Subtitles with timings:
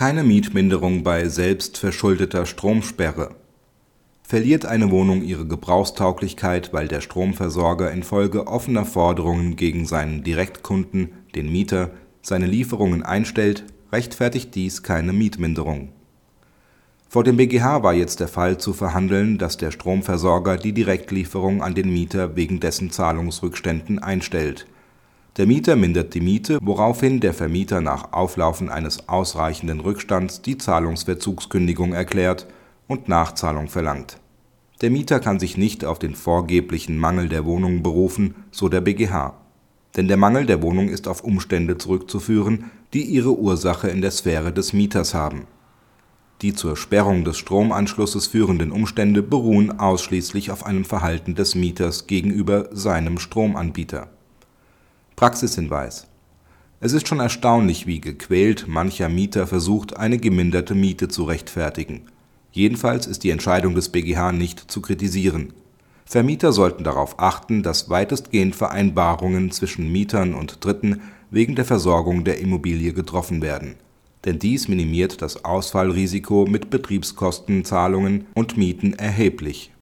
[0.00, 3.34] Keine Mietminderung bei selbstverschuldeter Stromsperre
[4.22, 11.52] Verliert eine Wohnung ihre Gebrauchstauglichkeit, weil der Stromversorger infolge offener Forderungen gegen seinen Direktkunden, den
[11.52, 11.90] Mieter,
[12.22, 15.92] seine Lieferungen einstellt, rechtfertigt dies keine Mietminderung.
[17.06, 21.74] Vor dem BgH war jetzt der Fall zu verhandeln, dass der Stromversorger die Direktlieferung an
[21.74, 24.66] den Mieter wegen dessen Zahlungsrückständen einstellt.
[25.36, 31.92] Der Mieter mindert die Miete, woraufhin der Vermieter nach Auflaufen eines ausreichenden Rückstands die Zahlungsverzugskündigung
[31.92, 32.48] erklärt
[32.88, 34.18] und Nachzahlung verlangt.
[34.80, 39.34] Der Mieter kann sich nicht auf den vorgeblichen Mangel der Wohnung berufen, so der BgH.
[39.96, 44.52] Denn der Mangel der Wohnung ist auf Umstände zurückzuführen, die ihre Ursache in der Sphäre
[44.52, 45.46] des Mieters haben.
[46.42, 52.68] Die zur Sperrung des Stromanschlusses führenden Umstände beruhen ausschließlich auf einem Verhalten des Mieters gegenüber
[52.72, 54.08] seinem Stromanbieter.
[55.20, 56.06] Praxishinweis
[56.80, 62.06] Es ist schon erstaunlich, wie gequält mancher Mieter versucht, eine geminderte Miete zu rechtfertigen.
[62.52, 65.52] Jedenfalls ist die Entscheidung des BgH nicht zu kritisieren.
[66.06, 72.38] Vermieter sollten darauf achten, dass weitestgehend Vereinbarungen zwischen Mietern und Dritten wegen der Versorgung der
[72.38, 73.74] Immobilie getroffen werden.
[74.24, 79.70] Denn dies minimiert das Ausfallrisiko mit Betriebskostenzahlungen und Mieten erheblich